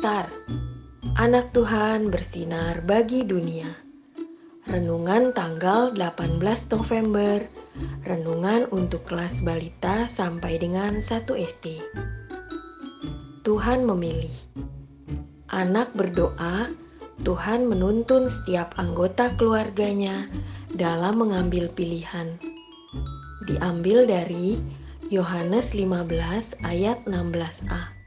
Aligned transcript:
Star, 0.00 0.32
anak 1.20 1.52
Tuhan 1.52 2.08
bersinar 2.08 2.80
bagi 2.88 3.20
dunia. 3.20 3.68
Renungan 4.64 5.36
tanggal 5.36 5.92
18 5.92 6.40
November, 6.72 7.44
renungan 8.08 8.64
untuk 8.72 9.04
kelas 9.04 9.44
balita 9.44 10.08
sampai 10.08 10.56
dengan 10.56 10.96
1 11.04 11.04
SD. 11.36 11.84
Tuhan 13.44 13.84
memilih. 13.84 14.32
Anak 15.52 15.92
berdoa, 15.92 16.72
Tuhan 17.20 17.68
menuntun 17.68 18.24
setiap 18.24 18.72
anggota 18.80 19.28
keluarganya 19.36 20.32
dalam 20.72 21.20
mengambil 21.20 21.68
pilihan. 21.76 22.40
Diambil 23.44 24.08
dari 24.08 24.56
Yohanes 25.12 25.76
15 25.76 26.56
ayat 26.64 27.04
16a. 27.04 27.99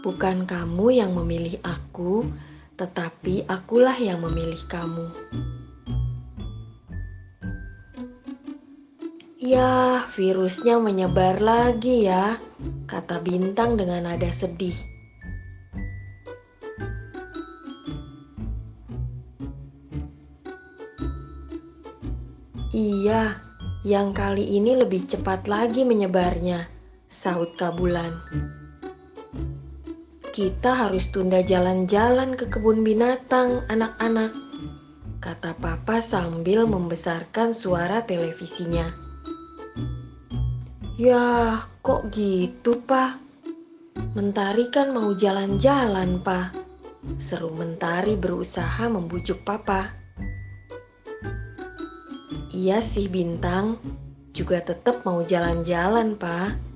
Bukan 0.00 0.48
kamu 0.48 0.96
yang 0.96 1.12
memilih 1.12 1.60
aku, 1.60 2.24
tetapi 2.80 3.44
akulah 3.44 3.96
yang 4.00 4.24
memilih 4.24 4.56
kamu. 4.64 5.12
Ya, 9.36 10.08
virusnya 10.16 10.80
menyebar 10.80 11.44
lagi 11.44 12.08
ya, 12.08 12.40
kata 12.88 13.20
Bintang 13.20 13.76
dengan 13.76 14.08
nada 14.08 14.32
sedih. 14.32 14.72
Iya, 22.72 23.36
yang 23.84 24.16
kali 24.16 24.48
ini 24.56 24.80
lebih 24.80 25.04
cepat 25.04 25.44
lagi 25.44 25.84
menyebarnya, 25.84 26.72
sahut 27.12 27.52
Kabulan 27.60 28.59
kita 30.30 30.86
harus 30.86 31.10
tunda 31.10 31.42
jalan-jalan 31.42 32.38
ke 32.38 32.46
kebun 32.46 32.86
binatang, 32.86 33.66
anak-anak, 33.66 34.30
kata 35.18 35.58
Papa 35.58 35.98
sambil 36.06 36.70
membesarkan 36.70 37.50
suara 37.50 38.06
televisinya. 38.06 38.94
Ya, 41.02 41.58
kok 41.82 42.14
gitu, 42.14 42.78
Pak? 42.86 43.18
Mentari 44.14 44.70
kan 44.70 44.94
mau 44.94 45.10
jalan-jalan, 45.18 46.22
Pak. 46.22 46.54
Seru 47.18 47.50
Mentari 47.50 48.14
berusaha 48.14 48.86
membujuk 48.86 49.42
Papa. 49.42 49.90
Iya 52.54 52.84
sih, 52.84 53.10
Bintang. 53.10 53.82
Juga 54.30 54.62
tetap 54.62 55.02
mau 55.02 55.26
jalan-jalan, 55.26 56.14
Pak. 56.14 56.70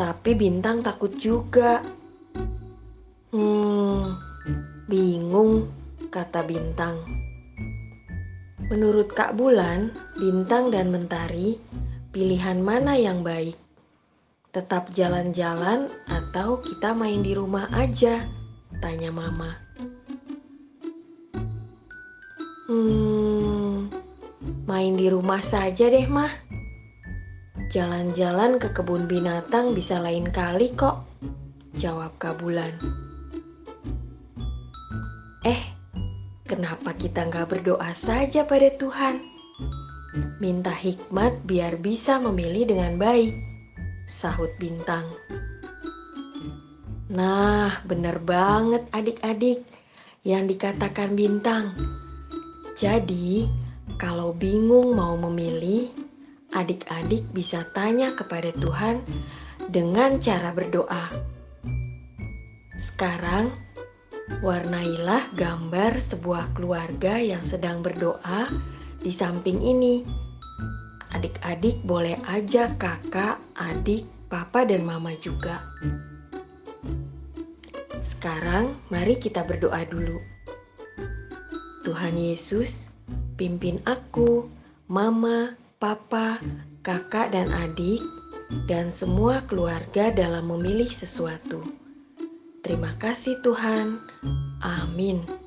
Tapi 0.00 0.32
Bintang 0.32 0.80
takut 0.80 1.12
juga 1.20 1.84
Hmm, 3.36 4.18
bingung, 4.90 5.70
kata 6.10 6.42
Bintang. 6.42 7.04
Menurut 8.72 9.12
Kak 9.14 9.38
Bulan, 9.38 9.94
Bintang 10.18 10.74
dan 10.74 10.90
Mentari, 10.90 11.54
pilihan 12.10 12.58
mana 12.58 12.98
yang 12.98 13.22
baik? 13.22 13.54
Tetap 14.50 14.90
jalan-jalan 14.90 15.92
atau 16.10 16.58
kita 16.58 16.90
main 16.90 17.22
di 17.22 17.38
rumah 17.38 17.70
aja? 17.70 18.18
Tanya 18.82 19.14
Mama. 19.14 19.54
Hmm, 22.66 23.86
main 24.66 24.98
di 24.98 25.06
rumah 25.06 25.44
saja 25.46 25.86
deh, 25.86 26.10
Mah. 26.10 26.49
Jalan-jalan 27.70 28.58
ke 28.58 28.74
kebun 28.74 29.06
binatang 29.06 29.78
bisa 29.78 30.02
lain 30.02 30.26
kali 30.26 30.74
kok, 30.74 31.06
jawab 31.78 32.10
Kak 32.18 32.42
Bulan. 32.42 32.74
Eh, 35.46 35.70
kenapa 36.50 36.90
kita 36.98 37.30
nggak 37.30 37.46
berdoa 37.46 37.94
saja 37.94 38.42
pada 38.42 38.74
Tuhan? 38.74 39.22
Minta 40.42 40.74
hikmat 40.74 41.46
biar 41.46 41.78
bisa 41.78 42.18
memilih 42.18 42.66
dengan 42.74 42.98
baik, 42.98 43.30
sahut 44.10 44.50
Bintang. 44.58 45.06
Nah, 47.06 47.86
benar 47.86 48.18
banget 48.18 48.82
adik-adik 48.90 49.62
yang 50.26 50.50
dikatakan 50.50 51.14
Bintang. 51.14 51.70
Jadi, 52.74 53.46
kalau 53.94 54.34
bingung 54.34 54.98
mau 54.98 55.14
memilih, 55.14 56.09
adik-adik 56.54 57.26
bisa 57.34 57.66
tanya 57.74 58.14
kepada 58.14 58.50
Tuhan 58.56 59.02
dengan 59.70 60.18
cara 60.18 60.50
berdoa. 60.50 61.10
Sekarang, 62.90 63.54
Warnailah 64.38 65.36
gambar 65.36 66.00
sebuah 66.00 66.56
keluarga 66.56 67.18
yang 67.18 67.42
sedang 67.44 67.82
berdoa 67.82 68.48
di 69.02 69.12
samping 69.12 69.58
ini. 69.60 70.06
Adik-adik 71.12 71.82
boleh 71.84 72.16
ajak 72.24 72.78
kakak, 72.80 73.42
adik, 73.58 74.08
papa, 74.30 74.64
dan 74.64 74.86
mama 74.86 75.12
juga. 75.20 75.60
Sekarang, 78.06 78.80
mari 78.88 79.20
kita 79.20 79.44
berdoa 79.44 79.84
dulu. 79.84 80.16
Tuhan 81.84 82.16
Yesus, 82.16 82.88
pimpin 83.36 83.82
aku, 83.84 84.48
mama, 84.88 85.52
papa, 85.80 86.36
kakak, 86.84 87.32
dan 87.32 87.48
adik, 87.48 88.04
dan 88.68 88.92
semua 88.92 89.40
keluarga 89.48 90.12
dalam 90.12 90.52
memilih 90.52 90.92
sesuatu. 90.92 91.64
Terima 92.60 92.92
kasih, 93.00 93.40
Tuhan. 93.40 93.96
Amin. 94.60 95.39